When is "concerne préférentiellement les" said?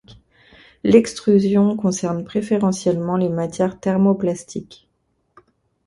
1.77-3.29